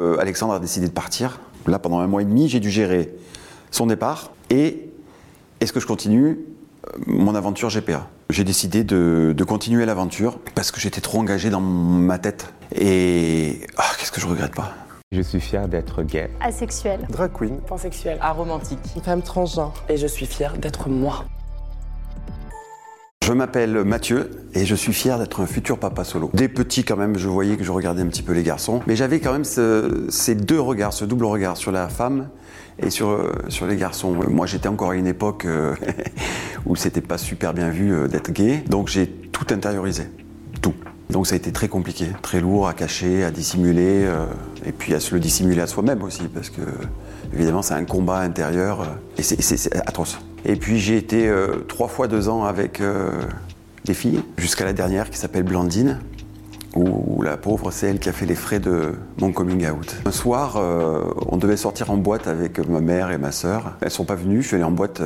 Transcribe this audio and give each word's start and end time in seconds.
Euh, 0.00 0.16
Alexandre 0.18 0.54
a 0.54 0.58
décidé 0.58 0.88
de 0.88 0.92
partir. 0.92 1.38
Là, 1.66 1.78
pendant 1.78 2.00
un 2.00 2.06
mois 2.06 2.22
et 2.22 2.24
demi, 2.24 2.48
j'ai 2.48 2.58
dû 2.60 2.68
gérer 2.68 3.14
son 3.70 3.86
départ 3.86 4.32
et 4.50 4.90
est-ce 5.60 5.72
que 5.72 5.80
je 5.80 5.86
continue 5.86 6.40
euh, 6.86 6.98
mon 7.06 7.34
aventure 7.34 7.68
GPA. 7.68 8.08
J'ai 8.30 8.44
décidé 8.44 8.82
de, 8.82 9.34
de 9.36 9.44
continuer 9.44 9.86
l'aventure 9.86 10.38
parce 10.54 10.72
que 10.72 10.80
j'étais 10.80 11.00
trop 11.00 11.18
engagé 11.18 11.48
dans 11.48 11.60
ma 11.60 12.18
tête. 12.18 12.52
Et 12.74 13.60
ah, 13.76 13.84
qu'est-ce 13.98 14.10
que 14.10 14.20
je 14.20 14.26
regrette 14.26 14.54
pas? 14.54 14.72
Je 15.12 15.20
suis 15.20 15.40
fier 15.40 15.68
d'être 15.68 16.02
gay. 16.02 16.28
Asexuel. 16.40 17.06
Drag 17.08 17.30
queen. 17.32 17.58
pansexuel, 17.58 18.18
aromantique, 18.20 18.80
une 18.96 19.02
femme 19.02 19.22
transgenre. 19.22 19.74
Et 19.88 19.96
je 19.96 20.08
suis 20.08 20.26
fière 20.26 20.56
d'être 20.56 20.88
moi. 20.88 21.24
Je 23.26 23.32
m'appelle 23.32 23.84
Mathieu 23.84 24.30
et 24.52 24.66
je 24.66 24.74
suis 24.74 24.92
fier 24.92 25.18
d'être 25.18 25.40
un 25.40 25.46
futur 25.46 25.78
papa 25.78 26.04
solo. 26.04 26.30
Dès 26.34 26.48
petit 26.48 26.84
quand 26.84 26.96
même, 26.98 27.16
je 27.16 27.26
voyais 27.26 27.56
que 27.56 27.64
je 27.64 27.72
regardais 27.72 28.02
un 28.02 28.06
petit 28.06 28.22
peu 28.22 28.32
les 28.34 28.42
garçons, 28.42 28.82
mais 28.86 28.96
j'avais 28.96 29.18
quand 29.18 29.32
même 29.32 29.44
ce- 29.44 30.04
ces 30.10 30.34
deux 30.34 30.60
regards, 30.60 30.92
ce 30.92 31.06
double 31.06 31.24
regard 31.24 31.56
sur 31.56 31.72
la 31.72 31.88
femme 31.88 32.28
et 32.78 32.90
sur, 32.90 33.08
euh, 33.08 33.32
les 33.66 33.76
garçons. 33.76 34.14
Moi 34.28 34.44
j'étais 34.46 34.68
encore 34.68 34.90
à 34.90 34.94
une 34.96 35.06
époque 35.06 35.46
euh, 35.46 35.74
où 36.66 36.76
c'était 36.76 37.00
pas 37.00 37.16
super 37.16 37.54
bien 37.54 37.70
vu 37.70 37.94
euh, 37.94 38.08
d'être 38.08 38.30
gay, 38.30 38.62
donc 38.68 38.88
j'ai 38.88 39.06
tout 39.06 39.46
intériorisé, 39.50 40.02
tout. 40.60 40.74
Donc 41.08 41.26
ça 41.26 41.34
a 41.34 41.36
été 41.36 41.50
très 41.50 41.68
compliqué, 41.68 42.08
très 42.20 42.40
lourd 42.40 42.68
à 42.68 42.74
cacher, 42.74 43.24
à 43.24 43.30
dissimuler, 43.30 44.06
et 44.66 44.72
puis 44.72 44.94
à 44.94 45.00
se 45.00 45.14
le 45.14 45.20
dissimuler 45.20 45.60
à 45.60 45.66
soi-même 45.66 46.02
aussi, 46.02 46.24
parce 46.32 46.50
que 46.50 46.62
évidemment 47.34 47.62
c'est 47.62 47.74
un 47.74 47.84
combat 47.84 48.18
intérieur, 48.18 48.80
euh, 48.82 48.84
et 49.18 49.22
c'est- 49.22 49.76
atroce. 49.76 50.18
Et 50.44 50.56
puis 50.56 50.78
j'ai 50.78 50.96
été 50.96 51.28
euh, 51.28 51.64
trois 51.68 51.88
fois 51.88 52.08
deux 52.08 52.28
ans 52.28 52.44
avec 52.44 52.80
euh, 52.80 53.10
des 53.84 53.94
filles, 53.94 54.22
jusqu'à 54.38 54.64
la 54.64 54.72
dernière 54.72 55.10
qui 55.10 55.18
s'appelle 55.18 55.42
Blandine, 55.44 56.00
où 56.74 57.22
la 57.22 57.36
pauvre, 57.36 57.70
c'est 57.70 57.86
elle 57.86 58.00
qui 58.00 58.08
a 58.08 58.12
fait 58.12 58.26
les 58.26 58.34
frais 58.34 58.58
de 58.58 58.94
mon 59.20 59.30
coming 59.30 59.68
out. 59.70 59.94
Un 60.06 60.10
soir, 60.10 60.60
on 61.30 61.36
devait 61.36 61.56
sortir 61.56 61.92
en 61.92 61.96
boîte 61.96 62.26
avec 62.26 62.58
ma 62.68 62.80
mère 62.80 63.12
et 63.12 63.18
ma 63.18 63.30
sœur. 63.30 63.74
Elles 63.80 63.92
sont 63.92 64.04
pas 64.04 64.16
venues, 64.16 64.42
je 64.42 64.48
suis 64.48 64.56
allé 64.56 64.64
en 64.64 64.72
boîte 64.72 65.00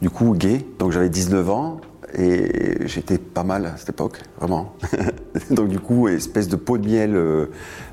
du 0.00 0.08
coup 0.08 0.32
gay. 0.34 0.64
Donc 0.78 0.92
j'avais 0.92 1.10
19 1.10 1.50
ans 1.50 1.80
et 2.16 2.86
j'étais 2.86 3.18
pas 3.18 3.44
mal 3.44 3.66
à 3.66 3.76
cette 3.76 3.90
époque, 3.90 4.20
vraiment. 4.38 4.74
Donc 5.50 5.68
du 5.68 5.78
coup, 5.80 6.08
espèce 6.08 6.48
de 6.48 6.56
pot 6.56 6.78
de 6.78 6.86
miel 6.88 7.14
euh, 7.16 7.46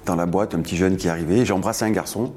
dans 0.06 0.16
la 0.16 0.26
boîte, 0.26 0.54
un 0.56 0.60
petit 0.62 0.78
jeune 0.78 0.98
qui 0.98 1.10
arrivait. 1.10 1.46
J'ai 1.46 1.54
embrassé 1.54 1.86
un 1.86 1.92
garçon. 1.92 2.34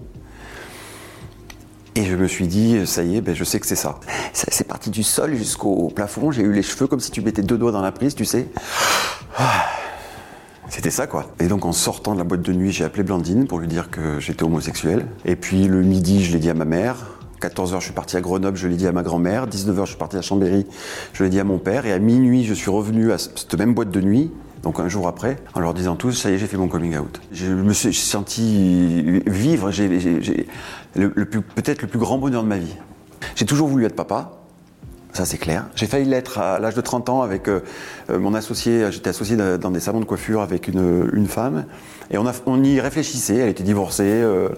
Et 1.96 2.04
je 2.04 2.16
me 2.16 2.26
suis 2.26 2.48
dit, 2.48 2.84
ça 2.88 3.04
y 3.04 3.16
est, 3.16 3.20
ben, 3.20 3.36
je 3.36 3.44
sais 3.44 3.60
que 3.60 3.66
c'est 3.66 3.76
ça. 3.76 4.00
Ça- 4.32 4.46
C'est 4.50 4.66
parti 4.66 4.90
du 4.90 5.04
sol 5.04 5.34
jusqu'au 5.36 5.88
plafond. 5.94 6.32
J'ai 6.32 6.42
eu 6.42 6.52
les 6.52 6.62
cheveux 6.62 6.88
comme 6.88 6.98
si 6.98 7.12
tu 7.12 7.20
mettais 7.20 7.42
deux 7.42 7.56
doigts 7.56 7.70
dans 7.70 7.82
la 7.82 7.92
prise, 7.92 8.14
tu 8.16 8.24
sais. 8.24 8.48
C'était 10.68 10.90
ça 10.90 11.06
quoi. 11.06 11.26
Et 11.38 11.46
donc 11.46 11.64
en 11.66 11.72
sortant 11.72 12.14
de 12.14 12.18
la 12.18 12.24
boîte 12.24 12.42
de 12.42 12.52
nuit, 12.52 12.72
j'ai 12.72 12.84
appelé 12.84 13.02
Blandine 13.04 13.46
pour 13.46 13.58
lui 13.60 13.68
dire 13.68 13.90
que 13.90 14.18
j'étais 14.18 14.42
homosexuel. 14.42 15.06
Et 15.24 15.36
puis 15.36 15.68
le 15.68 15.82
midi, 15.82 16.24
je 16.24 16.32
l'ai 16.32 16.38
dit 16.40 16.50
à 16.50 16.54
ma 16.54 16.64
mère. 16.64 16.96
14h, 17.40 17.80
je 17.80 17.84
suis 17.84 17.92
parti 17.92 18.16
à 18.16 18.20
Grenoble, 18.20 18.56
je 18.56 18.68
l'ai 18.68 18.76
dit 18.76 18.86
à 18.86 18.92
ma 18.92 19.02
grand-mère. 19.02 19.46
19h, 19.46 19.80
je 19.82 19.90
suis 19.90 19.98
parti 19.98 20.16
à 20.16 20.22
Chambéry, 20.22 20.66
je 21.12 21.24
l'ai 21.24 21.30
dit 21.30 21.40
à 21.40 21.44
mon 21.44 21.58
père. 21.58 21.86
Et 21.86 21.92
à 21.92 21.98
minuit, 21.98 22.44
je 22.44 22.54
suis 22.54 22.70
revenu 22.70 23.12
à 23.12 23.18
cette 23.18 23.54
même 23.54 23.74
boîte 23.74 23.90
de 23.90 24.00
nuit, 24.00 24.30
donc 24.62 24.80
un 24.80 24.88
jour 24.88 25.06
après, 25.08 25.36
en 25.54 25.60
leur 25.60 25.74
disant 25.74 25.96
tous, 25.96 26.12
ça 26.12 26.30
y 26.30 26.34
est, 26.34 26.38
j'ai 26.38 26.46
fait 26.46 26.56
mon 26.56 26.68
coming 26.68 26.96
out. 26.96 27.20
Je 27.32 27.46
me 27.52 27.72
suis 27.72 27.92
senti 27.94 29.20
vivre, 29.26 29.70
j'ai- 29.70 30.46
peut-être 30.94 31.82
le 31.82 31.88
plus 31.88 31.98
grand 31.98 32.18
bonheur 32.18 32.42
de 32.42 32.48
ma 32.48 32.58
vie. 32.58 32.76
J'ai 33.36 33.46
toujours 33.46 33.68
voulu 33.68 33.84
être 33.84 33.96
papa, 33.96 34.32
ça 35.14 35.24
c'est 35.24 35.38
clair. 35.38 35.66
J'ai 35.76 35.86
failli 35.86 36.06
l'être 36.06 36.38
à 36.38 36.58
l'âge 36.58 36.74
de 36.74 36.80
30 36.80 37.08
ans 37.08 37.22
avec 37.22 37.46
euh, 37.48 37.60
euh, 38.10 38.18
mon 38.18 38.34
associé. 38.34 38.90
J'étais 38.90 39.10
associé 39.10 39.36
dans 39.36 39.70
des 39.70 39.78
salons 39.78 40.00
de 40.00 40.04
coiffure 40.04 40.40
avec 40.40 40.66
une, 40.66 41.26
femme. 41.28 41.66
Et 42.10 42.18
on 42.18 42.62
y 42.64 42.80
réfléchissait. 42.80 43.36
Elle 43.36 43.48
était 43.48 43.62
divorcée. 43.62 44.02
Euh, 44.04 44.48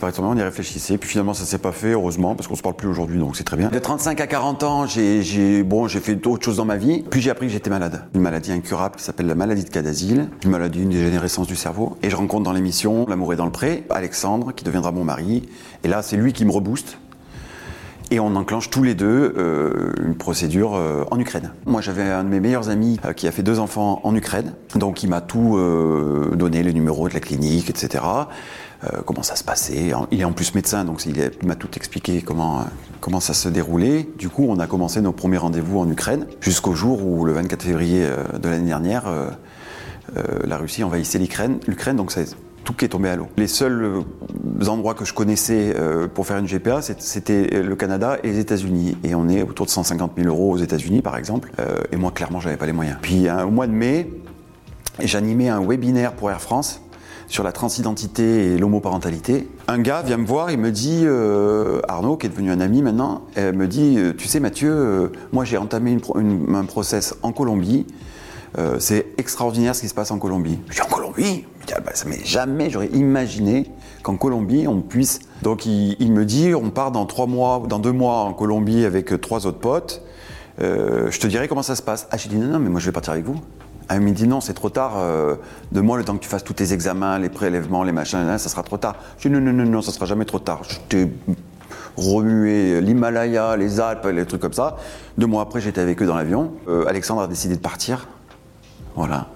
mari, 0.00 0.34
on 0.34 0.36
y 0.36 0.42
réfléchissait. 0.42 0.98
Puis 0.98 1.08
finalement, 1.08 1.34
ça 1.34 1.44
s'est 1.44 1.58
pas 1.58 1.72
fait, 1.72 1.92
heureusement, 1.92 2.34
parce 2.34 2.48
qu'on 2.48 2.56
se 2.56 2.62
parle 2.62 2.76
plus 2.76 2.88
aujourd'hui, 2.88 3.18
donc 3.18 3.36
c'est 3.36 3.44
très 3.44 3.56
bien. 3.56 3.68
De 3.68 3.78
35 3.78 4.20
à 4.20 4.26
40 4.26 4.62
ans, 4.62 4.86
j'ai 4.86 5.62
bon, 5.62 5.88
fait 5.88 6.14
d'autres 6.14 6.44
choses 6.44 6.56
dans 6.56 6.64
ma 6.64 6.76
vie. 6.76 7.04
Puis 7.10 7.20
j'ai 7.20 7.30
appris 7.30 7.46
que 7.46 7.52
j'étais 7.52 7.70
malade. 7.70 8.04
Une 8.14 8.20
maladie 8.20 8.52
incurable 8.52 8.96
qui 8.96 9.04
s'appelle 9.04 9.26
la 9.26 9.34
maladie 9.34 9.64
de 9.64 9.70
Cadazil. 9.70 10.28
Une 10.44 10.50
maladie, 10.50 10.82
une 10.82 10.90
dégénérescence 10.90 11.46
du 11.46 11.56
cerveau. 11.56 11.96
Et 12.02 12.10
je 12.10 12.16
rencontre 12.16 12.44
dans 12.44 12.52
l'émission 12.52 13.06
L'amour 13.08 13.32
est 13.32 13.36
dans 13.36 13.46
le 13.46 13.52
pré, 13.52 13.84
Alexandre, 13.90 14.52
qui 14.52 14.64
deviendra 14.64 14.92
mon 14.92 15.04
mari. 15.04 15.48
Et 15.82 15.88
là, 15.88 16.02
c'est 16.02 16.16
lui 16.16 16.32
qui 16.32 16.44
me 16.44 16.50
rebooste. 16.50 16.98
Et 18.10 18.20
on 18.20 18.36
enclenche 18.36 18.70
tous 18.70 18.82
les 18.82 18.94
deux 18.94 19.34
euh, 19.36 19.92
une 20.00 20.14
procédure 20.14 20.74
euh, 20.74 21.04
en 21.10 21.18
Ukraine. 21.18 21.52
Moi, 21.64 21.80
j'avais 21.80 22.02
un 22.02 22.22
de 22.22 22.28
mes 22.28 22.38
meilleurs 22.38 22.68
amis 22.68 23.00
euh, 23.04 23.12
qui 23.12 23.26
a 23.26 23.32
fait 23.32 23.42
deux 23.42 23.58
enfants 23.58 24.00
en 24.04 24.14
Ukraine, 24.14 24.52
donc 24.76 25.02
il 25.02 25.08
m'a 25.08 25.20
tout 25.20 25.58
donné, 26.34 26.62
les 26.62 26.72
numéros 26.72 27.08
de 27.08 27.14
la 27.14 27.20
clinique, 27.20 27.70
etc. 27.70 28.04
euh, 28.92 29.02
comment 29.04 29.22
ça 29.22 29.36
se 29.36 29.44
passait. 29.44 29.92
Il 30.10 30.20
est 30.20 30.24
en 30.24 30.32
plus 30.32 30.54
médecin, 30.54 30.84
donc 30.84 31.06
il, 31.06 31.46
m'a 31.46 31.54
tout 31.54 31.70
expliqué 31.76 32.22
comment, 32.22 32.60
euh, 32.60 32.64
comment 33.00 33.20
ça 33.20 33.32
se 33.32 33.48
déroulait. 33.48 34.08
Du 34.18 34.28
coup, 34.28 34.46
on 34.48 34.58
a 34.58 34.66
commencé 34.66 35.00
nos 35.00 35.12
premiers 35.12 35.38
rendez-vous 35.38 35.78
en 35.78 35.88
Ukraine, 35.88 36.26
jusqu'au 36.40 36.74
jour 36.74 37.04
où, 37.04 37.24
le 37.24 37.32
24 37.32 37.62
février 37.62 38.04
euh, 38.04 38.38
de 38.38 38.48
l'année 38.48 38.66
dernière, 38.66 39.04
la 40.44 40.58
Russie 40.58 40.84
envahissait 40.84 41.18
l'Ukraine, 41.18 41.58
l'Ukraine, 41.66 41.96
donc 41.96 42.14
tout 42.62 42.72
qui 42.72 42.84
est 42.84 42.88
tombé 42.88 43.08
à 43.08 43.16
l'eau. 43.16 43.26
Les 43.36 43.48
seuls 43.48 44.04
endroits 44.68 44.94
que 44.94 45.04
je 45.04 45.12
connaissais 45.12 45.74
pour 46.14 46.26
faire 46.26 46.38
une 46.38 46.46
GPA, 46.46 46.82
c'était 46.82 47.62
le 47.62 47.74
Canada 47.74 48.18
et 48.22 48.28
les 48.28 48.38
États-Unis. 48.38 48.96
Et 49.02 49.14
on 49.14 49.28
est 49.28 49.42
autour 49.42 49.66
de 49.66 49.70
150 49.70 50.12
000 50.16 50.28
euros 50.28 50.52
aux 50.52 50.58
États-Unis, 50.58 51.02
par 51.02 51.16
exemple. 51.16 51.50
Et 51.90 51.96
moi, 51.96 52.12
clairement, 52.12 52.38
j'avais 52.38 52.56
pas 52.56 52.66
les 52.66 52.72
moyens. 52.72 52.98
Puis, 53.02 53.28
au 53.28 53.50
mois 53.50 53.66
de 53.66 53.72
mai, 53.72 54.08
j'animais 55.00 55.48
un 55.48 55.64
webinaire 55.64 56.12
pour 56.12 56.30
Air 56.30 56.40
France 56.40 56.83
sur 57.28 57.42
la 57.42 57.52
transidentité 57.52 58.52
et 58.52 58.58
l'homoparentalité. 58.58 59.48
Un 59.68 59.78
gars 59.78 60.02
vient 60.02 60.18
me 60.18 60.26
voir, 60.26 60.50
il 60.50 60.58
me 60.58 60.70
dit, 60.70 61.02
euh, 61.04 61.80
Arnaud, 61.88 62.16
qui 62.16 62.26
est 62.26 62.30
devenu 62.30 62.50
un 62.50 62.60
ami 62.60 62.82
maintenant, 62.82 63.22
euh, 63.38 63.52
me 63.52 63.66
dit, 63.66 63.96
euh, 63.98 64.12
tu 64.16 64.28
sais 64.28 64.40
Mathieu, 64.40 65.12
moi 65.32 65.44
j'ai 65.44 65.56
entamé 65.56 65.96
une 66.14 66.54
un 66.54 66.64
process 66.64 67.14
en 67.22 67.32
Colombie, 67.32 67.86
c'est 68.78 69.06
extraordinaire 69.18 69.74
ce 69.74 69.80
qui 69.80 69.88
se 69.88 69.94
passe 69.94 70.12
en 70.12 70.18
Colombie. 70.18 70.60
Je 70.68 70.74
dis 70.74 70.82
en 70.82 70.86
Colombie? 70.86 71.44
Ah 71.74 71.80
bah, 71.80 71.90
ça 71.94 72.06
jamais, 72.24 72.70
j'aurais 72.70 72.88
imaginé 72.88 73.68
qu'en 74.04 74.16
Colombie 74.16 74.68
on 74.68 74.80
puisse. 74.80 75.20
Donc 75.42 75.66
il, 75.66 76.12
me 76.12 76.24
dit, 76.24 76.54
on 76.54 76.70
part 76.70 76.92
dans 76.92 77.04
trois 77.06 77.26
mois, 77.26 77.64
dans 77.68 77.80
deux 77.80 77.90
mois 77.90 78.18
en 78.18 78.32
Colombie 78.32 78.84
avec 78.84 79.20
trois 79.20 79.46
autres 79.46 79.58
potes. 79.58 80.02
Je 80.60 81.18
te 81.18 81.26
dirai 81.26 81.48
comment 81.48 81.62
ça 81.62 81.74
se 81.74 81.82
passe. 81.82 82.06
Ah 82.12 82.16
j'ai 82.16 82.28
dit 82.28 82.36
non 82.36 82.46
non 82.46 82.58
mais 82.60 82.70
moi 82.70 82.78
je 82.78 82.86
vais 82.86 82.92
partir 82.92 83.12
avec 83.12 83.24
vous. 83.24 83.40
Ah, 83.88 83.96
il 83.96 84.00
me 84.00 84.12
dit 84.12 84.26
non, 84.26 84.40
c'est 84.40 84.54
trop 84.54 84.70
tard. 84.70 84.94
Euh, 84.96 85.36
de 85.72 85.80
moi, 85.80 85.98
le 85.98 86.04
temps 86.04 86.14
que 86.16 86.22
tu 86.22 86.28
fasses 86.28 86.44
tous 86.44 86.54
tes 86.54 86.72
examens, 86.72 87.18
les 87.18 87.28
prélèvements, 87.28 87.84
les 87.84 87.92
machins, 87.92 88.38
ça 88.38 88.48
sera 88.48 88.62
trop 88.62 88.78
tard. 88.78 88.96
Je 89.18 89.28
dis 89.28 89.34
non, 89.34 89.40
non, 89.40 89.52
non, 89.52 89.64
non, 89.70 89.82
ça 89.82 89.92
sera 89.92 90.06
jamais 90.06 90.24
trop 90.24 90.38
tard. 90.38 90.62
Je 90.68 90.76
t'ai 90.88 91.12
remué 91.96 92.80
l'Himalaya, 92.80 93.56
les 93.56 93.80
Alpes, 93.80 94.06
les 94.12 94.24
trucs 94.26 94.40
comme 94.40 94.52
ça. 94.52 94.76
Deux 95.18 95.26
mois 95.26 95.42
après, 95.42 95.60
j'étais 95.60 95.80
avec 95.80 96.00
eux 96.02 96.06
dans 96.06 96.16
l'avion. 96.16 96.52
Euh, 96.68 96.86
Alexandre 96.86 97.20
a 97.22 97.26
décidé 97.28 97.54
de 97.56 97.60
partir. 97.60 98.08
Voilà. 98.96 99.28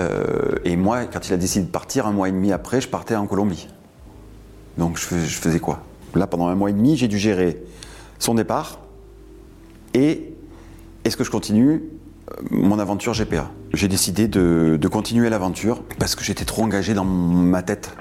Euh, 0.00 0.56
et 0.64 0.76
moi, 0.76 1.04
quand 1.04 1.28
il 1.28 1.32
a 1.34 1.36
décidé 1.36 1.64
de 1.66 1.70
partir, 1.70 2.06
un 2.06 2.12
mois 2.12 2.28
et 2.28 2.32
demi 2.32 2.52
après, 2.52 2.80
je 2.80 2.88
partais 2.88 3.16
en 3.16 3.26
Colombie. 3.26 3.68
Donc 4.76 4.96
je, 4.98 5.04
fais- 5.04 5.26
je 5.26 5.38
faisais 5.38 5.60
quoi? 5.60 5.80
Là, 6.14 6.26
pendant 6.26 6.48
un 6.48 6.54
mois 6.54 6.70
et 6.70 6.72
demi, 6.72 6.96
j'ai 6.96 7.08
dû 7.08 7.18
gérer 7.18 7.62
son 8.18 8.34
départ 8.34 8.78
et 9.94 10.32
est-ce 11.04 11.16
que 11.16 11.24
je 11.24 11.30
continue 11.30 11.74
euh, 11.74 11.80
mon 12.50 12.78
aventure 12.78 13.12
GPA 13.12 13.50
J'ai 13.72 13.88
décidé 13.88 14.28
de, 14.28 14.78
continuer 14.90 15.28
l'aventure 15.28 15.82
parce 15.98 16.14
que 16.14 16.24
j'étais 16.24 16.44
trop 16.44 16.62
engagé 16.62 16.94
dans 16.94 17.04
ma 17.04 17.62
tête. 17.62 17.94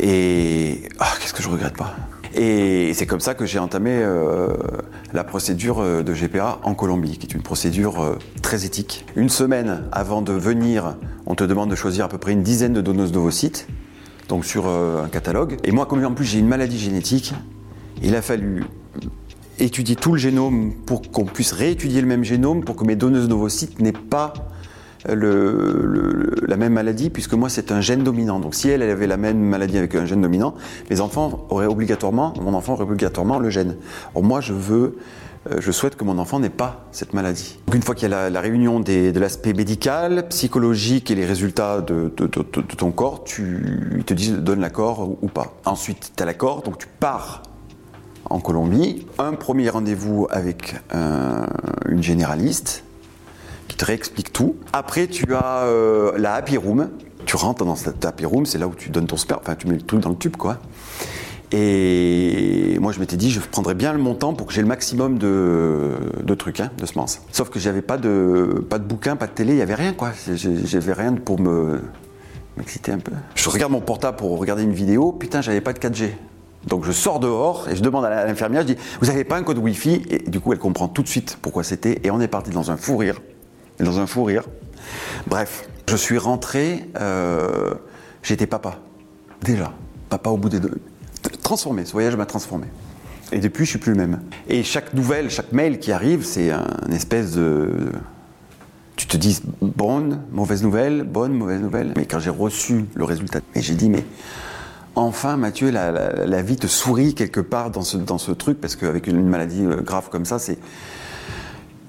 Et 0.00 0.82
ah, 0.98 1.08
qu'est-ce 1.20 1.32
que 1.32 1.42
je 1.42 1.48
regrette 1.48 1.76
pas 1.76 1.94
Et 2.34 2.92
c'est 2.94 3.06
comme 3.06 3.20
ça 3.20 3.34
que 3.34 3.46
j'ai 3.46 3.60
entamé 3.60 3.90
euh, 3.92 4.48
la 5.12 5.22
procédure 5.22 5.80
euh, 5.80 6.02
de 6.02 6.12
GPA 6.12 6.58
en 6.64 6.74
Colombie, 6.74 7.18
qui 7.18 7.26
est 7.26 7.34
une 7.34 7.42
procédure 7.42 8.02
euh, 8.02 8.18
très 8.42 8.64
éthique. 8.64 9.06
Une 9.14 9.28
semaine 9.28 9.84
avant 9.92 10.20
de 10.20 10.32
venir, 10.32 10.96
on 11.26 11.36
te 11.36 11.44
demande 11.44 11.70
de 11.70 11.76
choisir 11.76 12.06
à 12.06 12.08
peu 12.08 12.18
près 12.18 12.32
une 12.32 12.42
dizaine 12.42 12.72
de 12.72 12.80
donneuses 12.80 13.12
d'ovocytes, 13.12 13.68
donc 14.28 14.44
sur 14.44 14.66
un 14.66 15.08
catalogue. 15.08 15.58
Et 15.62 15.70
moi, 15.70 15.86
comme 15.86 16.04
en 16.04 16.12
plus 16.12 16.24
j'ai 16.24 16.40
une 16.40 16.48
maladie 16.48 16.78
génétique, 16.78 17.34
il 18.02 18.16
a 18.16 18.22
fallu 18.22 18.64
étudier 19.58 19.96
tout 19.96 20.12
le 20.12 20.18
génome 20.18 20.72
pour 20.86 21.02
qu'on 21.10 21.24
puisse 21.24 21.52
réétudier 21.52 22.00
le 22.00 22.06
même 22.06 22.24
génome 22.24 22.64
pour 22.64 22.76
que 22.76 22.84
mes 22.84 22.96
donneuses 22.96 23.28
d'ovocytes 23.28 23.80
n'aient 23.80 23.92
pas 23.92 24.32
le- 25.06 25.82
le- 25.84 26.34
la 26.46 26.56
même 26.56 26.72
maladie, 26.72 27.10
puisque 27.10 27.34
moi 27.34 27.48
c'est 27.50 27.70
un 27.72 27.80
gène 27.82 28.02
dominant. 28.02 28.40
Donc 28.40 28.54
si 28.54 28.68
elle, 28.70 28.82
avait 28.82 29.06
la 29.06 29.16
même 29.18 29.38
maladie 29.38 29.76
avec 29.76 29.94
un 29.94 30.06
gène 30.06 30.22
dominant, 30.22 30.54
mes 30.90 31.00
enfants 31.00 31.46
auraient 31.50 31.66
obligatoirement, 31.66 32.32
mon 32.40 32.54
enfant 32.54 32.72
aurait 32.72 32.84
obligatoirement 32.84 33.38
le 33.38 33.50
gène. 33.50 33.76
Or 34.14 34.22
moi 34.22 34.40
je 34.40 34.54
veux, 34.54 34.96
euh, 35.50 35.56
je 35.60 35.70
souhaite 35.72 35.96
que 35.96 36.04
mon 36.04 36.16
enfant 36.18 36.40
n'ait 36.40 36.48
pas 36.48 36.86
cette 36.90 37.12
maladie. 37.12 37.58
Donc 37.66 37.74
une 37.76 37.82
fois 37.82 37.94
qu'il 37.94 38.08
y 38.08 38.14
a 38.14 38.30
la, 38.30 38.40
réunion 38.40 38.80
des- 38.80 39.12
de 39.12 39.20
l'aspect 39.20 39.52
médical, 39.52 40.26
psychologique 40.30 41.10
et 41.10 41.14
les 41.14 41.26
résultats 41.26 41.82
de, 41.82 42.10
de- 42.16 42.26
ton 42.26 42.90
corps, 42.90 43.24
tu, 43.24 43.62
ils 43.98 44.04
te 44.04 44.14
disent 44.14 44.32
donne 44.38 44.60
l'accord 44.60 45.06
ou 45.20 45.28
pas. 45.28 45.52
Ensuite 45.66 46.12
tu 46.16 46.22
as 46.22 46.26
l'accord, 46.26 46.62
donc 46.62 46.78
tu 46.78 46.86
pars 46.98 47.42
en 48.30 48.40
Colombie. 48.40 49.06
Un 49.18 49.34
premier 49.34 49.68
rendez-vous 49.70 50.26
avec 50.30 50.76
euh, 50.94 51.46
une 51.88 52.02
généraliste 52.02 52.84
qui 53.68 53.76
te 53.76 53.84
réexplique 53.84 54.32
tout. 54.32 54.56
Après, 54.72 55.06
tu 55.06 55.34
as 55.34 55.64
euh, 55.64 56.12
la 56.16 56.34
happy 56.34 56.56
room. 56.56 56.90
Tu 57.26 57.36
rentres 57.36 57.64
dans 57.64 57.76
cette 57.76 58.00
tapis 58.00 58.26
room, 58.26 58.44
c'est 58.44 58.58
là 58.58 58.68
où 58.68 58.74
tu 58.74 58.90
donnes 58.90 59.06
ton 59.06 59.16
sperme, 59.16 59.40
enfin 59.42 59.54
tu 59.54 59.66
mets 59.66 59.76
le 59.76 59.80
truc 59.80 60.00
dans 60.00 60.10
le 60.10 60.16
tube 60.16 60.36
quoi. 60.36 60.58
Et 61.52 62.78
moi, 62.80 62.92
je 62.92 62.98
m'étais 62.98 63.16
dit, 63.16 63.30
je 63.30 63.38
prendrais 63.38 63.74
bien 63.74 63.92
le 63.92 63.98
montant 63.98 64.34
pour 64.34 64.46
que 64.48 64.52
j'ai 64.52 64.60
le 64.60 64.66
maximum 64.66 65.18
de, 65.18 66.34
trucs, 66.36 66.58
hein, 66.58 66.70
de 66.76 66.84
semences. 66.84 67.22
Sauf 67.30 67.48
que 67.48 67.60
j'avais 67.60 67.80
pas 67.80 67.96
de, 67.96 68.64
pas 68.68 68.78
de 68.78 68.84
bouquin, 68.84 69.14
pas 69.14 69.28
de 69.28 69.32
télé, 69.32 69.52
il 69.52 69.58
y 69.58 69.62
avait 69.62 69.76
rien, 69.76 69.92
quoi. 69.92 70.10
J'avais 70.34 70.92
rien 70.92 71.12
pour 71.12 71.40
me 71.40 71.80
m'exciter 72.56 72.92
un 72.92 72.98
peu. 72.98 73.12
Je 73.34 73.48
regarde 73.48 73.72
mon 73.72 73.80
portable 73.80 74.16
pour 74.16 74.38
regarder 74.38 74.62
une 74.62 74.72
vidéo, 74.72 75.12
putain, 75.12 75.40
j'avais 75.40 75.60
pas 75.60 75.72
de 75.72 75.78
4G. 75.78 76.10
Donc 76.66 76.84
je 76.84 76.92
sors 76.92 77.20
dehors 77.20 77.68
et 77.68 77.76
je 77.76 77.82
demande 77.82 78.04
à 78.04 78.26
l'infirmière, 78.26 78.62
je 78.62 78.74
dis, 78.74 78.76
vous 79.00 79.06
n'avez 79.06 79.24
pas 79.24 79.36
un 79.36 79.42
code 79.42 79.58
Wi-Fi? 79.58 80.02
Et 80.10 80.30
du 80.30 80.40
coup, 80.40 80.52
elle 80.52 80.58
comprend 80.58 80.88
tout 80.88 81.02
de 81.02 81.08
suite 81.08 81.38
pourquoi 81.42 81.62
c'était. 81.62 82.00
Et 82.04 82.10
on 82.10 82.20
est 82.20 82.28
parti 82.28 82.50
dans 82.50 82.70
un 82.70 82.76
fou 82.76 82.96
rire. 82.96 83.20
Dans 83.80 83.98
un 83.98 84.06
fou 84.06 84.24
rire. 84.24 84.44
Bref, 85.26 85.68
je 85.88 85.96
suis 85.96 86.18
rentré, 86.18 86.88
euh, 87.00 87.74
j'étais 88.22 88.46
papa. 88.46 88.78
Déjà. 89.42 89.72
Papa 90.08 90.30
au 90.30 90.36
bout 90.36 90.48
des 90.48 90.60
deux 90.60 90.80
transformé, 91.44 91.84
ce 91.84 91.92
voyage 91.92 92.16
m'a 92.16 92.26
transformé. 92.26 92.66
Et 93.30 93.38
depuis, 93.38 93.64
je 93.64 93.70
suis 93.70 93.78
plus 93.78 93.92
le 93.92 93.98
même. 93.98 94.20
Et 94.48 94.64
chaque 94.64 94.94
nouvelle, 94.94 95.30
chaque 95.30 95.52
mail 95.52 95.78
qui 95.78 95.92
arrive, 95.92 96.24
c'est 96.24 96.50
un 96.50 96.90
espèce 96.90 97.32
de. 97.32 97.92
Tu 98.96 99.06
te 99.06 99.16
dis 99.16 99.40
bonne, 99.60 100.22
mauvaise 100.32 100.62
nouvelle, 100.62 101.04
bonne, 101.04 101.32
mauvaise 101.32 101.60
nouvelle. 101.60 101.92
Mais 101.96 102.06
quand 102.06 102.18
j'ai 102.18 102.30
reçu 102.30 102.86
le 102.94 103.04
résultat, 103.04 103.40
j'ai 103.54 103.74
dit 103.74 103.88
mais 103.88 104.04
enfin 104.94 105.36
Mathieu, 105.36 105.70
la, 105.70 106.42
vie 106.42 106.56
te 106.56 106.66
sourit 106.66 107.14
quelque 107.14 107.40
part 107.40 107.70
dans 107.70 107.82
ce, 107.82 108.30
truc 108.32 108.60
parce 108.60 108.76
qu'avec 108.76 109.06
une 109.06 109.26
maladie 109.26 109.64
euh, 109.64 109.80
grave 109.80 110.08
comme 110.10 110.24
ça, 110.24 110.38
c'est 110.38 110.58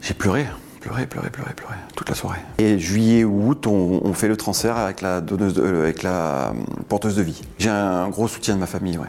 j'ai 0.02 0.14
pleuré, 0.14 0.46
pleuré, 0.82 1.08
pleuré, 1.08 1.30
pleuré, 1.30 1.54
pleuré 1.54 1.74
toute 1.96 2.10
la 2.10 2.16
soirée. 2.16 2.40
Et 2.58 2.78
juillet 2.78 3.24
août, 3.24 3.68
on, 3.68 4.14
fait 4.14 4.28
le 4.28 4.38
transfert 4.38 4.78
avec 4.78 5.02
la 5.02 5.22
donneuse, 5.22 5.56
euh, 5.58 5.92
euh, 6.06 6.52
porteuse 6.88 7.16
de 7.16 7.24
vie. 7.24 7.42
J'ai 7.58 7.70
un 7.70 8.10
gros 8.10 8.28
soutien 8.28 8.56
de 8.56 8.60
ma 8.60 8.68
famille, 8.68 8.98
ouais 8.98 9.08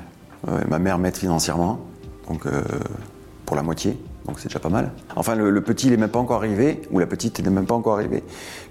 ma 0.68 0.78
mère 0.78 0.96
m'aide 0.98 1.16
financièrement, 1.16 1.80
donc 2.28 2.44
pour 3.46 3.56
la 3.56 3.64
moitié, 3.64 3.98
donc 4.26 4.38
c'est 4.38 4.48
déjà 4.48 4.58
pas 4.58 4.68
mal. 4.68 4.92
Enfin, 5.14 5.34
le, 5.34 5.60
petit, 5.60 5.90
n'est 5.90 5.96
même 5.96 6.10
pas 6.10 6.18
encore 6.18 6.36
arrivé, 6.36 6.82
ou 6.90 6.98
la 6.98 7.06
petite 7.06 7.40
n'est 7.40 7.50
même 7.50 7.66
pas 7.66 7.74
encore 7.74 7.94
arrivée, 7.94 8.22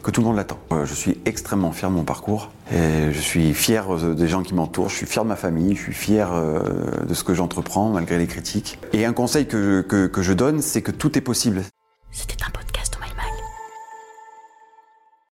que 0.03 0.11
tout 0.11 0.21
le 0.21 0.27
monde 0.27 0.35
l'attend. 0.35 0.59
Euh, 0.71 0.85
je 0.85 0.93
suis 0.93 1.17
extrêmement 1.25 1.71
fier 1.71 1.89
de 1.89 1.95
mon 1.95 2.03
parcours, 2.03 2.51
et 2.71 3.11
je 3.11 3.19
suis 3.19 3.53
fier 3.53 3.93
euh, 3.93 4.13
des 4.13 4.27
gens 4.27 4.43
qui 4.43 4.53
m'entourent, 4.53 4.89
je 4.89 4.95
suis 4.95 5.05
fier 5.05 5.23
de 5.23 5.29
ma 5.29 5.35
famille, 5.35 5.75
je 5.75 5.81
suis 5.81 5.93
fier 5.93 6.29
de 7.07 7.13
ce 7.13 7.23
que 7.23 7.33
j'entreprends 7.33 7.89
malgré 7.89 8.17
les 8.17 8.27
critiques. 8.27 8.79
Et 8.93 9.05
un 9.05 9.13
conseil 9.13 9.45
que, 9.47 9.81
que 9.81 10.21
je 10.21 10.33
donne, 10.33 10.61
c'est 10.61 10.81
que 10.81 10.91
tout 10.91 11.17
est 11.17 11.21
possible. 11.21 11.63